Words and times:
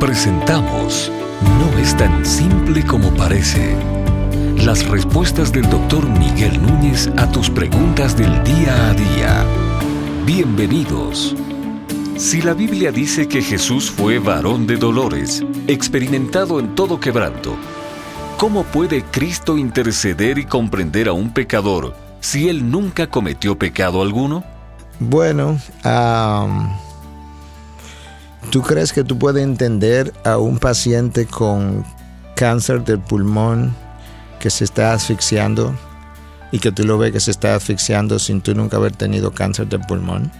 Presentamos 0.00 1.10
No 1.58 1.78
es 1.78 1.96
tan 1.96 2.26
simple 2.26 2.84
como 2.84 3.10
parece. 3.14 3.74
Las 4.58 4.86
respuestas 4.86 5.52
del 5.52 5.68
doctor 5.70 6.06
Miguel 6.06 6.60
Núñez 6.60 7.08
a 7.16 7.26
tus 7.30 7.48
preguntas 7.48 8.14
del 8.14 8.44
día 8.44 8.90
a 8.90 8.92
día. 8.92 9.44
Bienvenidos. 10.26 11.34
Si 12.18 12.42
la 12.42 12.52
Biblia 12.52 12.92
dice 12.92 13.26
que 13.26 13.40
Jesús 13.40 13.90
fue 13.90 14.18
varón 14.18 14.66
de 14.66 14.76
dolores, 14.76 15.42
experimentado 15.66 16.60
en 16.60 16.74
todo 16.74 17.00
quebranto, 17.00 17.56
¿cómo 18.36 18.64
puede 18.64 19.02
Cristo 19.02 19.56
interceder 19.56 20.38
y 20.38 20.44
comprender 20.44 21.08
a 21.08 21.14
un 21.14 21.32
pecador 21.32 21.96
si 22.20 22.50
él 22.50 22.70
nunca 22.70 23.06
cometió 23.06 23.58
pecado 23.58 24.02
alguno? 24.02 24.44
Bueno, 25.00 25.58
¿tú 28.50 28.62
crees 28.62 28.92
que 28.92 29.04
tú 29.04 29.18
puedes 29.18 29.42
entender 29.42 30.12
a 30.24 30.38
un 30.38 30.58
paciente 30.58 31.26
con 31.26 31.84
cáncer 32.34 32.84
del 32.84 33.00
pulmón 33.00 33.74
que 34.38 34.50
se 34.50 34.64
está 34.64 34.92
asfixiando 34.92 35.74
y 36.52 36.58
que 36.58 36.72
tú 36.72 36.84
lo 36.84 36.98
ves 36.98 37.12
que 37.12 37.20
se 37.20 37.30
está 37.30 37.54
asfixiando 37.54 38.18
sin 38.18 38.40
tú 38.40 38.54
nunca 38.54 38.76
haber 38.76 38.92
tenido 38.92 39.32
cáncer 39.32 39.68
del 39.68 39.80
pulmón? 39.80 40.30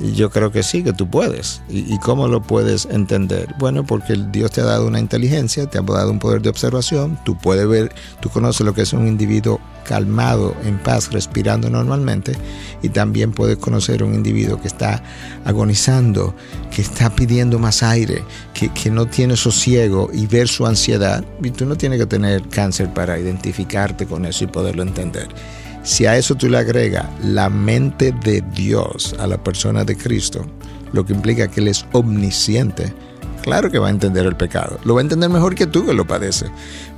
Yo 0.00 0.30
creo 0.30 0.52
que 0.52 0.62
sí, 0.62 0.82
que 0.82 0.92
tú 0.92 1.08
puedes. 1.08 1.60
¿Y, 1.68 1.98
cómo 1.98 2.28
lo 2.28 2.42
puedes 2.42 2.86
entender? 2.86 3.54
Bueno, 3.58 3.84
porque 3.84 4.16
Dios 4.30 4.50
te 4.52 4.60
ha 4.60 4.64
dado 4.64 4.86
una 4.86 5.00
inteligencia, 5.00 5.66
te 5.66 5.78
ha 5.78 5.82
dado 5.82 6.10
un 6.10 6.18
poder 6.18 6.42
de 6.42 6.48
observación, 6.48 7.18
tú 7.24 7.36
puedes 7.36 7.66
ver, 7.68 7.92
tú 8.20 8.30
conoces 8.30 8.64
lo 8.64 8.74
que 8.74 8.82
es 8.82 8.92
un 8.92 9.06
individuo 9.06 9.60
calmado, 9.84 10.54
en 10.64 10.78
paz, 10.78 11.10
respirando 11.12 11.70
normalmente, 11.70 12.32
y 12.82 12.90
también 12.90 13.32
puedes 13.32 13.56
conocer 13.56 14.02
un 14.02 14.14
individuo 14.14 14.60
que 14.60 14.68
está 14.68 15.02
agonizando, 15.44 16.34
que 16.70 16.82
está 16.82 17.10
pidiendo 17.10 17.58
más 17.58 17.82
aire, 17.82 18.22
que, 18.52 18.68
que 18.68 18.90
no 18.90 19.06
tiene 19.06 19.36
sosiego 19.36 20.10
y 20.12 20.26
ver 20.26 20.46
su 20.46 20.66
ansiedad. 20.66 21.24
Y 21.42 21.50
tú 21.50 21.64
no 21.64 21.76
tienes 21.76 21.98
que 21.98 22.06
tener 22.06 22.42
cáncer 22.48 22.92
para 22.92 23.18
identificarte 23.18 24.06
con 24.06 24.26
eso 24.26 24.44
y 24.44 24.48
poderlo 24.48 24.82
entender. 24.82 25.28
Si 25.82 26.06
a 26.06 26.16
eso 26.16 26.34
tú 26.34 26.48
le 26.48 26.58
agregas 26.58 27.06
la 27.22 27.48
mente 27.48 28.12
de 28.12 28.42
Dios 28.54 29.14
a 29.18 29.26
la 29.26 29.42
persona 29.42 29.84
de 29.84 29.96
Cristo, 29.96 30.44
lo 30.92 31.04
que 31.04 31.12
implica 31.12 31.48
que 31.48 31.60
Él 31.60 31.68
es 31.68 31.86
omnisciente, 31.92 32.92
claro 33.42 33.70
que 33.70 33.78
va 33.78 33.88
a 33.88 33.90
entender 33.90 34.26
el 34.26 34.36
pecado. 34.36 34.78
Lo 34.84 34.94
va 34.94 35.00
a 35.00 35.02
entender 35.02 35.30
mejor 35.30 35.54
que 35.54 35.66
tú 35.66 35.86
que 35.86 35.94
lo 35.94 36.06
padece, 36.06 36.46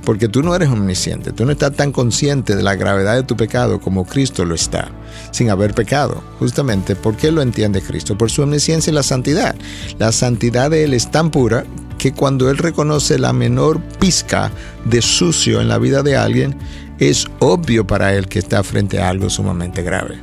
porque 0.03 0.27
tú 0.27 0.43
no 0.43 0.55
eres 0.55 0.69
omnisciente, 0.69 1.31
tú 1.31 1.45
no 1.45 1.51
estás 1.51 1.73
tan 1.73 1.91
consciente 1.91 2.55
de 2.55 2.63
la 2.63 2.75
gravedad 2.75 3.15
de 3.15 3.23
tu 3.23 3.37
pecado 3.37 3.79
como 3.79 4.05
Cristo 4.05 4.45
lo 4.45 4.55
está, 4.55 4.89
sin 5.31 5.49
haber 5.49 5.73
pecado. 5.73 6.21
Justamente, 6.39 6.95
¿por 6.95 7.15
qué 7.15 7.31
lo 7.31 7.41
entiende 7.41 7.81
Cristo? 7.81 8.17
Por 8.17 8.29
su 8.29 8.41
omnisciencia 8.41 8.91
y 8.91 8.93
la 8.93 9.03
santidad. 9.03 9.55
La 9.99 10.11
santidad 10.11 10.69
de 10.69 10.83
Él 10.83 10.93
es 10.93 11.09
tan 11.11 11.31
pura 11.31 11.65
que 11.97 12.13
cuando 12.13 12.49
Él 12.49 12.57
reconoce 12.57 13.19
la 13.19 13.31
menor 13.31 13.79
pizca 13.99 14.51
de 14.85 15.01
sucio 15.01 15.61
en 15.61 15.67
la 15.67 15.77
vida 15.77 16.01
de 16.01 16.17
alguien, 16.17 16.57
es 17.01 17.25
obvio 17.39 17.85
para 17.85 18.13
él 18.13 18.27
que 18.27 18.37
está 18.37 18.63
frente 18.63 19.01
a 19.01 19.09
algo 19.09 19.27
sumamente 19.27 19.81
grave. 19.81 20.19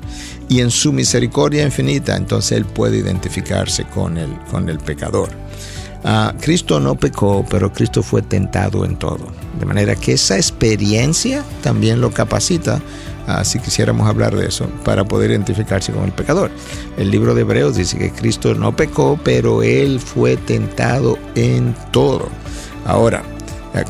Y 0.49 0.61
en 0.61 0.71
su 0.71 0.93
misericordia 0.93 1.65
infinita, 1.65 2.17
entonces 2.17 2.53
él 2.53 2.65
puede 2.65 2.99
identificarse 2.99 3.85
con 3.85 4.17
el, 4.17 4.31
con 4.49 4.69
el 4.69 4.79
pecador. 4.79 5.29
Ah, 6.05 6.33
Cristo 6.41 6.79
no 6.79 6.95
pecó, 6.95 7.45
pero 7.51 7.73
Cristo 7.73 8.05
fue 8.05 8.23
tentado 8.23 8.85
en 8.85 8.97
todo. 8.97 9.27
De 9.59 9.67
manera 9.67 9.97
que 9.97 10.13
esa 10.13 10.37
experiencia 10.37 11.43
también 11.65 12.01
lo 12.01 12.13
capacita, 12.13 12.81
ah, 13.27 13.45
si 13.45 13.59
quisiéramos 13.59 14.09
hablar 14.09 14.37
de 14.37 14.47
eso, 14.47 14.67
para 14.85 15.05
poder 15.05 15.33
identificarse 15.33 15.91
con 15.93 16.05
el 16.05 16.13
pecador. 16.13 16.53
El 16.97 17.11
libro 17.11 17.35
de 17.35 17.41
Hebreos 17.41 17.75
dice 17.75 17.99
que 17.99 18.13
Cristo 18.13 18.55
no 18.55 18.77
pecó, 18.77 19.19
pero 19.25 19.65
él 19.65 19.99
fue 19.99 20.37
tentado 20.37 21.19
en 21.35 21.75
todo. 21.91 22.29
Ahora, 22.87 23.25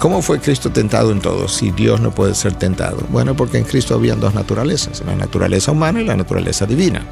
¿Cómo 0.00 0.22
fue 0.22 0.38
Cristo 0.38 0.70
tentado 0.70 1.12
en 1.12 1.20
todo 1.20 1.48
si 1.48 1.70
Dios 1.70 2.00
no 2.00 2.10
puede 2.10 2.34
ser 2.34 2.54
tentado? 2.54 2.98
Bueno, 3.10 3.34
porque 3.34 3.58
en 3.58 3.64
Cristo 3.64 3.94
habían 3.94 4.20
dos 4.20 4.34
naturalezas, 4.34 5.02
la 5.06 5.14
naturaleza 5.14 5.72
humana 5.72 6.02
y 6.02 6.04
la 6.04 6.16
naturaleza 6.16 6.66
divina. 6.66 7.06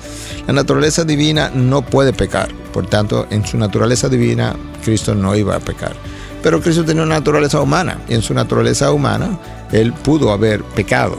La 0.46 0.52
naturaleza 0.52 1.04
divina 1.04 1.50
no 1.54 1.82
puede 1.82 2.12
pecar, 2.12 2.50
por 2.72 2.86
tanto, 2.86 3.26
en 3.30 3.46
su 3.46 3.56
naturaleza 3.56 4.08
divina 4.08 4.54
Cristo 4.84 5.14
no 5.14 5.34
iba 5.34 5.56
a 5.56 5.60
pecar. 5.60 5.94
Pero 6.42 6.60
Cristo 6.60 6.84
tenía 6.84 7.02
una 7.02 7.16
naturaleza 7.16 7.60
humana 7.60 7.98
y 8.08 8.14
en 8.14 8.22
su 8.22 8.34
naturaleza 8.34 8.92
humana 8.92 9.38
él 9.72 9.92
pudo 9.92 10.30
haber 10.30 10.62
pecado. 10.62 11.16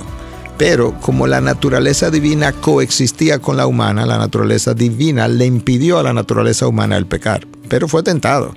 Pero 0.57 0.93
como 1.01 1.27
la 1.27 1.41
naturaleza 1.41 2.09
divina 2.09 2.51
coexistía 2.51 3.39
con 3.39 3.57
la 3.57 3.67
humana, 3.67 4.05
la 4.05 4.17
naturaleza 4.17 4.73
divina 4.73 5.27
le 5.27 5.45
impidió 5.45 5.99
a 5.99 6.03
la 6.03 6.13
naturaleza 6.13 6.67
humana 6.67 6.97
el 6.97 7.05
pecar, 7.05 7.45
pero 7.67 7.87
fue 7.87 8.03
tentado. 8.03 8.53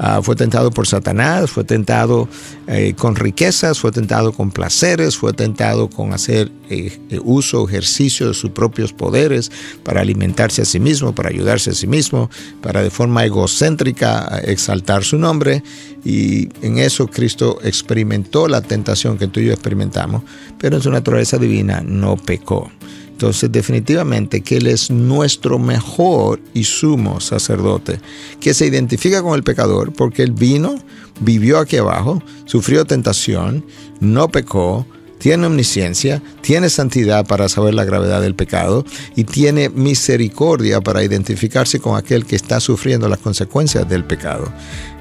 Ah, 0.00 0.20
fue 0.22 0.36
tentado 0.36 0.70
por 0.70 0.86
Satanás, 0.86 1.50
fue 1.50 1.64
tentado 1.64 2.28
eh, 2.68 2.94
con 2.96 3.16
riquezas, 3.16 3.80
fue 3.80 3.90
tentado 3.90 4.32
con 4.32 4.52
placeres, 4.52 5.16
fue 5.16 5.32
tentado 5.32 5.90
con 5.90 6.12
hacer 6.12 6.52
eh, 6.70 6.96
eh, 7.10 7.18
uso, 7.24 7.68
ejercicio 7.68 8.28
de 8.28 8.34
sus 8.34 8.50
propios 8.50 8.92
poderes 8.92 9.50
para 9.82 10.00
alimentarse 10.00 10.62
a 10.62 10.64
sí 10.64 10.78
mismo, 10.78 11.14
para 11.16 11.30
ayudarse 11.30 11.70
a 11.70 11.74
sí 11.74 11.88
mismo, 11.88 12.30
para 12.62 12.82
de 12.82 12.90
forma 12.90 13.24
egocéntrica 13.24 14.40
exaltar 14.44 15.02
su 15.02 15.18
nombre. 15.18 15.64
Y 16.04 16.48
en 16.64 16.78
eso 16.78 17.08
Cristo 17.08 17.58
experimentó 17.64 18.46
la 18.46 18.60
tentación 18.60 19.18
que 19.18 19.26
tú 19.26 19.40
y 19.40 19.46
yo 19.46 19.52
experimentamos, 19.52 20.22
pero 20.58 20.76
en 20.76 20.82
su 20.82 20.90
naturaleza 20.90 21.38
divina 21.38 21.82
no 21.84 22.16
pecó. 22.16 22.70
Entonces 23.18 23.50
definitivamente 23.50 24.42
que 24.42 24.58
Él 24.58 24.68
es 24.68 24.92
nuestro 24.92 25.58
mejor 25.58 26.38
y 26.54 26.62
sumo 26.62 27.18
sacerdote, 27.18 27.98
que 28.38 28.54
se 28.54 28.64
identifica 28.64 29.22
con 29.22 29.34
el 29.34 29.42
pecador 29.42 29.92
porque 29.92 30.22
Él 30.22 30.30
vino, 30.30 30.76
vivió 31.18 31.58
aquí 31.58 31.78
abajo, 31.78 32.22
sufrió 32.44 32.84
tentación, 32.84 33.66
no 33.98 34.28
pecó, 34.28 34.86
tiene 35.18 35.48
omnisciencia, 35.48 36.22
tiene 36.42 36.70
santidad 36.70 37.26
para 37.26 37.48
saber 37.48 37.74
la 37.74 37.84
gravedad 37.84 38.22
del 38.22 38.36
pecado 38.36 38.84
y 39.16 39.24
tiene 39.24 39.68
misericordia 39.68 40.80
para 40.80 41.02
identificarse 41.02 41.80
con 41.80 41.96
aquel 41.96 42.24
que 42.24 42.36
está 42.36 42.60
sufriendo 42.60 43.08
las 43.08 43.18
consecuencias 43.18 43.88
del 43.88 44.04
pecado 44.04 44.48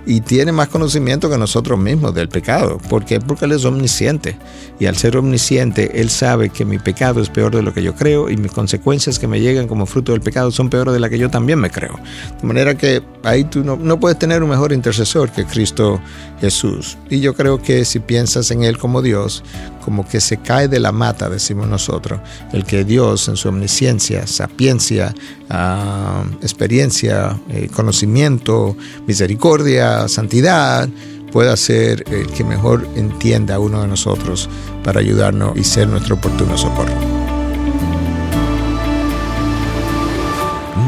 y 0.08 0.22
tiene 0.22 0.54
más 0.54 0.70
conocimiento 0.70 1.30
que 1.30 1.38
nosotros 1.38 1.78
mismos 1.78 2.16
del 2.16 2.30
pecado. 2.30 2.78
¿Por 2.78 3.04
qué? 3.04 3.20
Porque 3.20 3.46
Él 3.46 3.52
es 3.52 3.66
omnisciente. 3.66 4.38
Y 4.80 4.86
al 4.86 4.96
ser 4.96 5.18
omnisciente, 5.18 6.00
Él 6.00 6.10
sabe 6.10 6.50
que 6.50 6.64
mi 6.64 6.80
pecado 6.80 7.22
es 7.22 7.30
peor 7.30 7.54
de 7.54 7.62
lo 7.62 7.74
que 7.74 7.84
yo 7.84 7.94
creo 7.94 8.30
y 8.30 8.38
mis 8.38 8.54
consecuencias 8.54 9.20
que 9.20 9.28
me 9.28 9.42
llegan 9.42 9.68
como 9.68 9.86
fruto 9.86 10.14
del 10.14 10.22
pecado 10.22 10.50
son 10.52 10.70
peores 10.70 10.94
de 10.94 11.02
las 11.02 11.10
que 11.10 11.20
yo 11.20 11.30
también 11.30 11.60
me 11.60 11.70
creo. 11.70 12.00
De 12.42 12.48
manera 12.48 12.76
que 12.76 13.04
ahí 13.24 13.44
tú 13.44 13.64
no, 13.64 13.76
no 13.76 14.00
puedes 14.00 14.18
tener 14.18 14.44
un 14.44 14.50
mejor 14.50 14.74
intercesor 14.74 15.32
que 15.32 15.46
Cristo 15.46 16.00
Jesús. 16.40 16.98
Y 17.10 17.20
yo 17.20 17.34
creo 17.34 17.62
que 17.62 17.86
si 17.86 18.00
piensas 18.00 18.52
en 18.52 18.64
Él 18.64 18.78
como 18.78 19.02
Dios, 19.02 19.44
como 19.84 20.08
que 20.08 20.20
se 20.20 20.38
cae 20.38 20.68
de 20.68 20.80
la 20.80 20.92
mata, 20.92 21.30
decimos 21.30 21.68
nosotros, 21.68 22.20
el 22.54 22.66
que 22.66 22.84
Dios 22.84 23.28
en 23.28 23.38
su 23.38 23.50
omnisciencia, 23.50 24.28
sapiencia, 24.28 25.14
ah, 25.50 26.24
experiencia, 26.42 27.40
eh, 27.50 27.70
conocimiento, 27.74 28.76
misericordia, 29.06 30.08
santidad 30.08 30.90
pueda 31.32 31.56
ser 31.58 32.04
el 32.12 32.28
que 32.28 32.44
mejor 32.44 32.88
entienda 32.96 33.56
a 33.56 33.60
uno 33.60 33.82
de 33.82 33.88
nosotros 33.88 34.50
para 34.84 35.00
ayudarnos 35.00 35.58
y 35.58 35.64
ser 35.64 35.88
nuestro 35.88 36.16
oportuno 36.16 36.58
socorro. 36.58 36.94